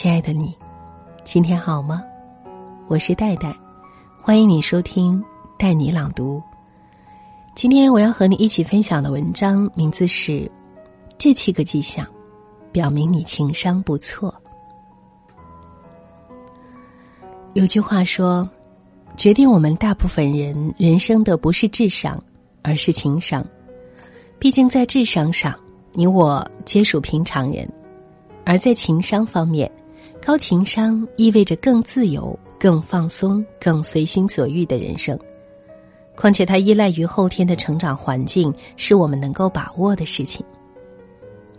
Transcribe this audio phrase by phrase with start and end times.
[0.00, 0.56] 亲爱的你，
[1.24, 2.02] 今天好吗？
[2.88, 3.54] 我是戴戴，
[4.22, 5.22] 欢迎你收听
[5.58, 6.42] 带你朗读。
[7.54, 10.32] 今天我要和你一起分享的文章名字是
[11.18, 12.06] 《这七个迹象，
[12.72, 14.34] 表明你情商不错》。
[17.52, 18.48] 有句话说，
[19.18, 22.18] 决定我们大部分人人生的不是智商，
[22.62, 23.46] 而是情商。
[24.38, 25.54] 毕竟在智商上，
[25.92, 27.70] 你我皆属平常人。
[28.46, 29.70] 而在情商方面，
[30.24, 35.18] 高情商意味着更自由、更放松、更随心所欲的人生。
[36.14, 40.44] 况且，它依赖于后天的成长环境，是我们能够把握的事情。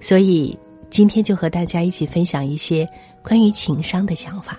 [0.00, 2.88] 所以，今天就和大家一起分享一些
[3.22, 4.58] 关于情商的想法。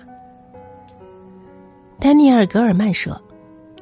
[1.98, 3.20] 丹尼尔·格尔曼说：“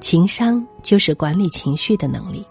[0.01, 2.47] 情商就是管理情绪的能力，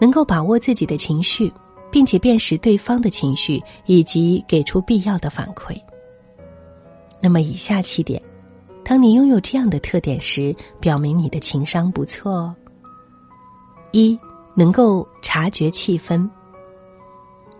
[0.00, 1.52] 能够把握自己的情绪。”
[1.92, 5.76] 并且辨识对方的情绪，以及给出必要的反馈。
[7.20, 8.20] 那么，以下七点，
[8.84, 12.54] 当你拥有这样的特点时，表明你的情商不错哦。
[13.92, 14.18] 一，
[14.54, 16.28] 能够察觉气氛。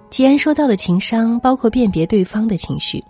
[0.09, 3.03] 既然说到的情商包括辨别对方的情绪，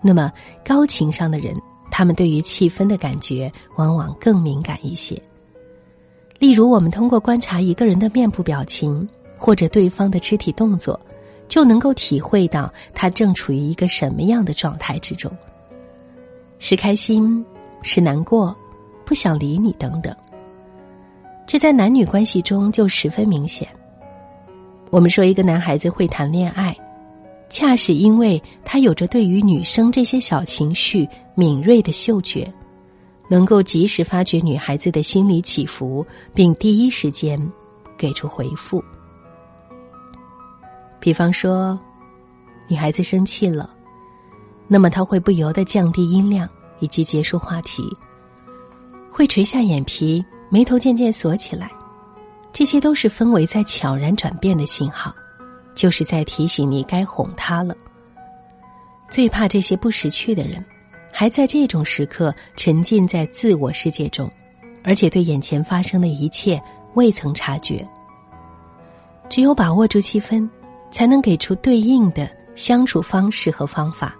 [0.00, 0.32] 那么
[0.64, 1.54] 高情商的人，
[1.90, 5.20] 他们对于气氛的感觉往往更敏感一些。
[6.38, 9.08] 例如，我们通过观察一个人的面部表情。
[9.38, 10.98] 或者对方的肢体动作，
[11.46, 15.30] 就能够体会到他正处于一个什么样的状态之中。
[16.58, 17.44] 是开心，
[17.82, 18.56] 是难过，
[19.04, 20.14] 不想理你等等。
[21.46, 23.68] 这在男女关系中就十分明显。
[24.90, 26.76] 我们说一个男孩子会谈恋爱，
[27.48, 32.52] 恰是因为他有着对于女生这些小情绪敏锐的嗅觉，
[33.28, 36.04] 能够及时发觉女孩子的心理起伏，
[36.34, 37.40] 并第一时间
[37.96, 38.82] 给出回复。
[40.98, 41.78] 比方说，
[42.66, 43.70] 女孩子生气了，
[44.68, 46.48] 那么他会不由得降低音量
[46.80, 47.88] 以及结束话题，
[49.10, 51.70] 会垂下眼皮，眉头渐渐锁起来，
[52.52, 55.14] 这些都是氛围在悄然转变的信号，
[55.74, 57.76] 就是在提醒你该哄他了。
[59.10, 60.64] 最怕这些不识趣的人，
[61.12, 64.30] 还在这种时刻沉浸在自我世界中，
[64.82, 66.60] 而且对眼前发生的一切
[66.94, 67.86] 未曾察觉。
[69.28, 70.48] 只有把握住气氛。
[70.88, 74.16] 才能给出对应的相处方式和方法，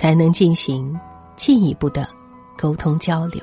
[0.00, 0.98] 才能进行
[1.36, 2.08] 进一步的
[2.56, 3.42] 沟通交流。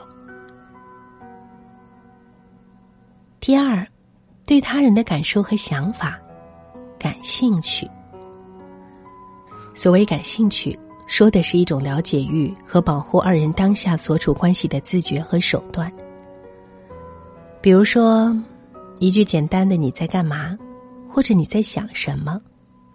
[3.39, 3.87] 第二，
[4.43, 6.19] 对他人的感受和想法
[6.97, 7.87] 感兴趣。
[9.75, 15.93] 所谓感兴趣，说的是一种了解欲和保护二人当下所处关系的自觉和手段。
[17.61, 18.35] 比如说，
[18.97, 20.57] 一句简单的“你在干嘛”，
[21.07, 22.41] 或者“你在想什么”。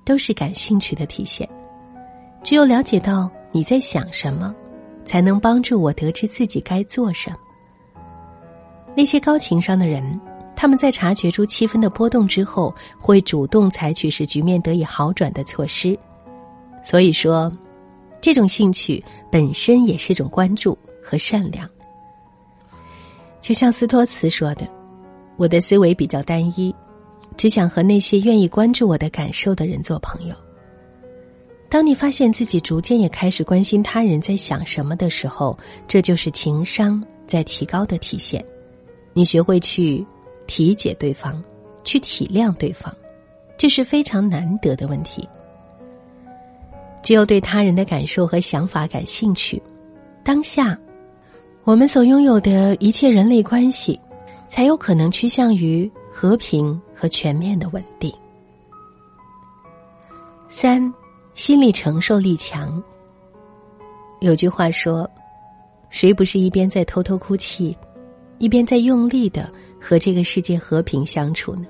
[0.05, 1.49] 都是感兴趣的体现。
[2.43, 4.55] 只有了解到你在想什么，
[5.05, 7.37] 才能帮助我得知自己该做什么。
[8.97, 10.21] 那些高情商的人，
[10.57, 15.99] 他们在察觉出气氛的波动之后，会主动采取使局面得以好转的措施。
[16.85, 17.53] 所以说，
[18.21, 21.69] 这种兴趣本身也是种关注和善良。
[23.41, 24.67] 就像斯托茨说的
[25.37, 26.75] ：“我的思维比较单一。”
[27.35, 30.35] 只想和那些愿意关注我的感受的人做朋友。
[31.73, 38.45] 当你发现自己逐渐也开始关心他人在想什么的时候，这就是情商在提高的体现。
[39.15, 40.07] 你学会去
[40.47, 41.43] 体解对方，
[41.83, 42.95] 去体谅对方，
[43.57, 45.27] 这是非常难得的问题。
[47.03, 49.61] 只有对他人的感受和想法感兴趣，
[50.23, 50.79] 当下
[51.65, 53.99] 我们所拥有的一切人类关系，
[54.47, 56.79] 才有可能趋向于和平。
[56.95, 58.15] 和全面的稳定。
[60.49, 60.95] 三，
[61.35, 62.83] 心理承受力强。
[64.21, 65.09] 有句话说
[65.91, 67.77] ：“谁不是一边在偷偷哭泣，
[68.39, 69.51] 一边在用力的
[69.81, 71.67] 和这个世界和平相处呢？”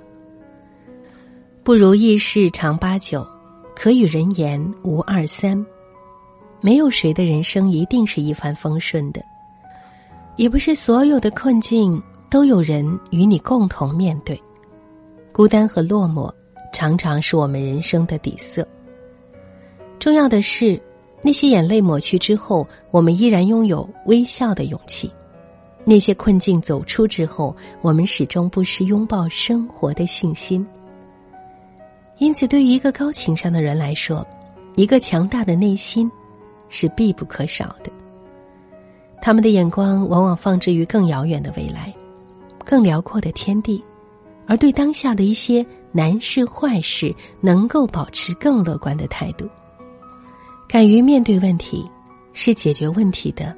[1.65, 3.27] 不如意事常八九，
[3.75, 5.65] 可与人言无二三。
[6.61, 9.23] 没有谁的人生一定是一帆风顺的，
[10.37, 14.41] 也不是所有的困境都有人与你共同面对。
[15.33, 16.31] 孤单和落寞，
[16.73, 18.67] 常常是我们人生的底色。
[20.03, 20.83] 重要的是，
[21.23, 25.09] 那些眼泪抹去之后，我们依然拥有微笑的勇气；
[25.85, 30.67] 那些困境走出之后，我们始终不失拥抱生活的信心。
[32.19, 34.27] 因此，对于一个高情商的人来说，
[34.75, 36.11] 一个强大的内心
[36.69, 37.93] 是必不可少的。
[39.21, 41.95] 他们的眼光往往放置于更遥远的未来，
[42.65, 43.81] 更辽阔的天地。
[44.49, 49.49] 而对当下的一些难事坏事，能够保持更乐观的态度，
[50.73, 51.87] 敢于面对问题，
[52.33, 53.55] 是解决问题的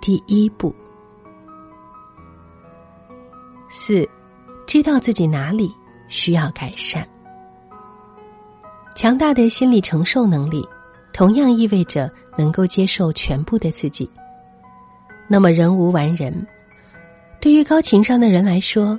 [0.00, 0.74] 第一步。
[3.68, 4.08] 四，
[4.66, 5.70] 知道自己哪里
[6.08, 7.06] 需要改善。
[8.94, 10.66] 强大的心理承受能力，
[11.12, 14.08] 同样意味着能够接受全部的自己。
[15.28, 16.34] 那么，人无完人。
[17.42, 18.98] 对于高情商的人来说，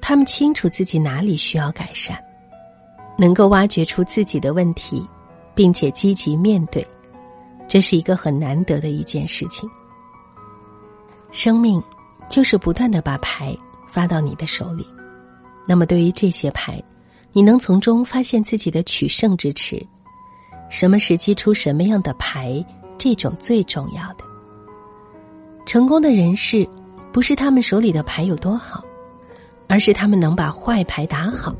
[0.00, 2.18] 他们清楚自己哪里需要改善，
[3.16, 5.00] 能够挖掘出自己的问题，
[5.54, 6.84] 并且积极面对，
[7.66, 9.68] 这是一个很难得的一件事情。
[11.30, 11.82] 生命
[12.28, 13.56] 就是不断的把牌
[13.88, 14.86] 发到你的手里，
[15.66, 16.82] 那么对于这些牌。
[17.36, 19.84] 你能从中发现自己的取胜之持，
[20.70, 22.64] 什么时机出什么样的牌，
[22.96, 24.24] 这种最重要的。
[25.66, 26.64] 成功的人士，
[27.12, 28.84] 不是他们手里的牌有多好，
[29.66, 31.52] 而是他们能把坏牌打好。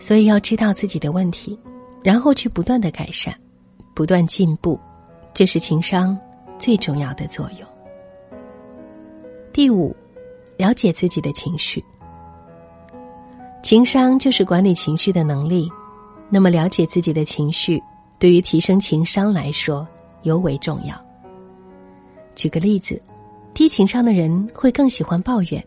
[0.00, 1.56] 所以要知道自己的问题，
[2.02, 3.32] 然后去不断的改善，
[3.94, 4.78] 不断进步，
[5.32, 6.18] 这是情商
[6.58, 7.68] 最重要的作用。
[9.52, 9.94] 第五，
[10.56, 11.84] 了解自己的情绪。
[13.62, 15.70] 情商就是管理情绪的能力，
[16.30, 17.82] 那么了解自己的情绪，
[18.18, 19.86] 对于提升情商来说
[20.22, 20.94] 尤为重要。
[22.34, 23.00] 举个例子，
[23.52, 25.62] 低情商的人会更喜欢抱怨，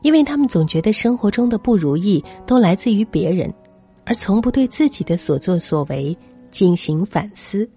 [0.00, 3.52] 因为他们总觉得生活中的不如意都来自于别人，
[4.04, 6.16] 而从不对自己的所作所为
[6.52, 7.68] 进行反思。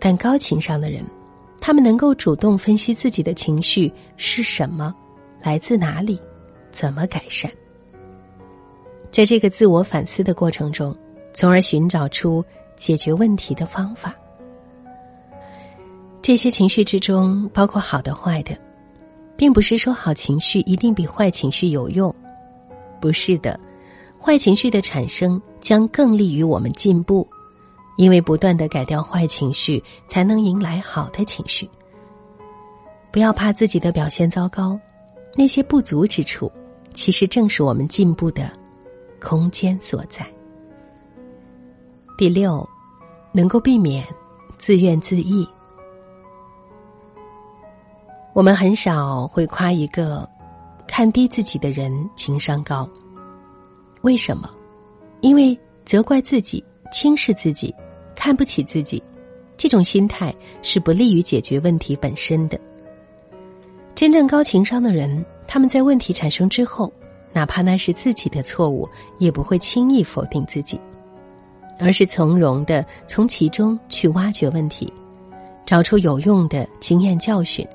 [0.00, 1.04] 但高情商的人，
[1.60, 4.92] 他们能够主动分析自己的情绪是什么，
[5.40, 6.18] 来自哪里，
[6.72, 7.48] 怎么改善。
[9.12, 10.92] 在这个自我反思的过程中，
[11.32, 12.44] 从而寻找出
[12.74, 14.12] 解决问题的方法。
[16.20, 18.58] 这些情绪之中包括好的、坏的，
[19.36, 22.14] 并不是说好情绪一定比坏情绪有用，
[23.00, 23.58] 不是的，
[24.20, 27.28] 坏情绪的产生将更利于我们进步，
[27.96, 31.68] 因为不断的改掉坏情绪，才能迎来好的情绪。
[33.10, 34.78] 不要怕自己的表现糟糕，
[35.36, 36.50] 那些不足之处，
[36.92, 38.50] 其实正是我们进步的。
[39.20, 40.26] 空间所在。
[42.18, 42.68] 第六，
[43.32, 44.06] 能够避免
[44.58, 45.48] 自怨自艾。
[48.34, 50.28] 我们很少会夸一个
[50.86, 52.86] 看低自己的人情商高。
[54.02, 54.50] 为什么？
[55.22, 56.62] 因为责怪自己、
[56.92, 57.74] 轻视自己、
[58.14, 59.02] 看不起自己，
[59.56, 62.58] 这种心态是不利于解决问题本身的。
[63.94, 66.92] 真正高情商的人，他们在问题产生之后。
[67.36, 68.88] 哪怕那是自己的错误，
[69.18, 70.78] 也不会轻易否定自己，
[71.80, 74.92] 而是从容的从其中去挖掘问题，
[75.66, 77.66] 找出有用的经验教训。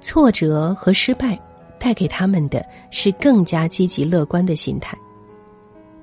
[0.00, 1.36] 挫折和失败
[1.80, 4.96] 带给他们的是更加积极乐观的心态。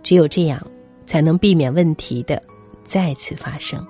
[0.03, 0.61] 只有这样，
[1.05, 2.43] 才能避免问题的
[2.91, 3.87] 再次发生。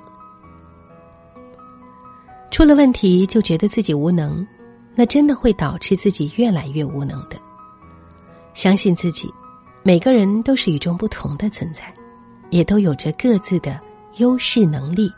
[2.52, 4.46] 出了问题就觉得自己无能，
[4.94, 7.36] 那真的会导致自己越来越无能的。
[8.54, 9.28] 相信自己，
[9.82, 11.92] 每个人都是与众不同的存在，
[12.52, 13.82] 也都有着各自的
[14.18, 15.12] 优势能力，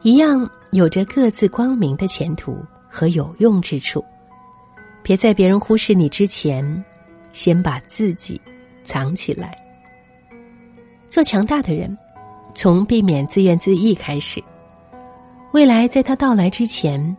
[0.00, 2.56] 一样有着各自光明的前途
[2.88, 4.02] 和有用之处。
[5.02, 6.82] 别在别人忽视你之前，
[7.34, 8.40] 先把自己
[8.82, 9.54] 藏起来。
[11.10, 11.94] 做强大的人，
[12.54, 14.42] 从避免自怨自艾开始。
[15.52, 17.16] 未来在他到来之前，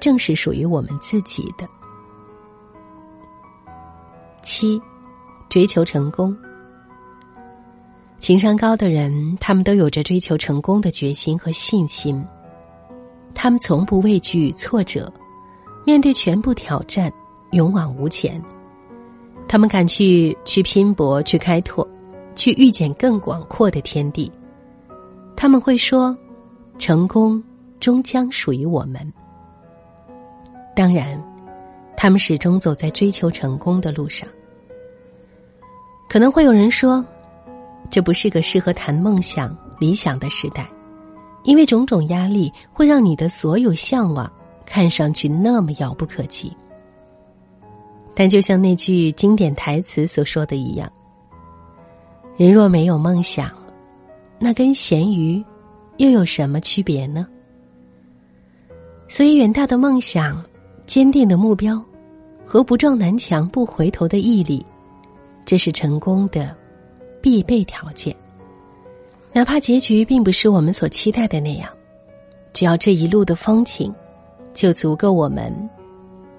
[0.00, 1.66] 正是属于我们自己的。
[4.42, 4.80] 七，
[5.48, 6.36] 追求成功。
[8.18, 12.24] 情商高的人，他们都有着追求成功的决心和信心。
[13.34, 15.12] 他们从不畏惧挫折，
[15.84, 17.12] 面对全部挑战，
[17.50, 18.40] 勇往无前。
[19.48, 21.86] 他们敢去去拼搏，去开拓，
[22.36, 24.30] 去遇见更广阔的天地。
[25.36, 26.16] 他们会说
[26.78, 27.42] ：“成功
[27.80, 29.12] 终将属于我们。”
[30.76, 31.22] 当然。
[31.94, 34.28] 他们始终走在追求成功的路上。
[36.08, 37.04] 可能会有人说，
[37.90, 40.68] 这不是个适合谈梦想、理想的时代，
[41.44, 44.28] 因为种种压力会让你的所有向往
[44.66, 46.52] 看上去那么遥不可及。
[48.16, 50.90] 但就像那句经典台词所说的一样
[52.36, 53.48] ：“人若没有梦想，
[54.42, 55.42] 那跟咸鱼
[55.98, 57.26] 又有什么区别呢？”
[59.08, 60.44] 所以，远大的梦想。
[60.84, 61.82] 坚定的目标
[62.44, 64.66] 和不撞南墙不回头的毅力，
[65.44, 66.54] 这是成功的
[67.22, 68.14] 必备条件。
[69.32, 71.70] 哪怕结局并不是我们所期待的那样，
[72.52, 73.94] 只要这一路的风景，
[74.52, 75.54] 就足够我们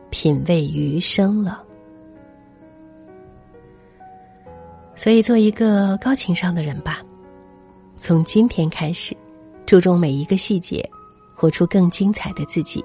[0.09, 1.63] 品味余生了。
[4.93, 7.01] 所以，做一个高情商的人吧，
[8.05, 9.15] 从今天开始，
[9.65, 10.85] 注重每一个细节，
[11.33, 12.83] 活出更精彩的自己。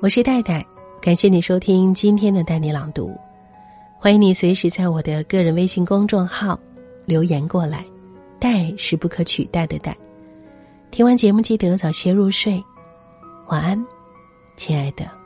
[0.00, 0.66] 我是戴戴，
[1.00, 3.16] 感谢你收听今天的带你朗读，
[3.96, 6.58] 欢迎你随时在我的个人微信公众号
[7.06, 7.84] 留言过来。
[8.40, 9.96] 戴是不可取代的戴。
[10.90, 12.60] 听完节目记得早些入睡，
[13.46, 13.86] 晚安，
[14.56, 15.17] 亲爱的。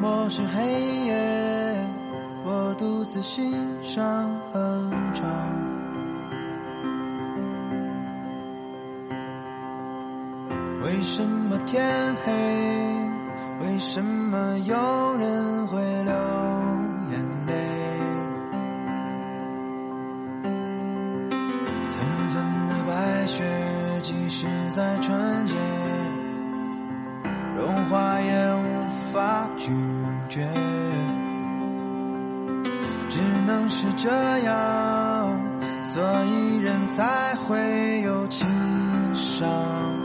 [0.00, 0.62] 默是黑
[1.06, 1.76] 夜，
[2.44, 3.52] 我独自欣
[3.82, 4.04] 赏
[4.52, 5.28] 哼唱。
[10.82, 11.84] 为什么天
[12.24, 12.32] 黑？
[13.60, 14.76] 为什么有
[15.18, 16.12] 人会流
[17.10, 17.52] 眼泪？
[21.90, 23.42] 纷纷的白雪，
[24.02, 25.54] 即使在春节，
[27.56, 28.37] 融化也
[29.68, 30.48] 拒绝。
[33.10, 34.08] 只能是这
[34.44, 35.40] 样，
[35.84, 38.46] 所以人才会有情
[39.14, 39.97] 伤。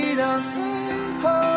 [0.00, 0.62] 一到最
[1.22, 1.49] 后。